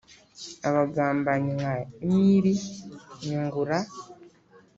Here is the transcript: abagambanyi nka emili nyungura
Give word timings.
abagambanyi 0.67 1.51
nka 1.59 1.73
emili 2.05 2.53
nyungura 3.25 3.77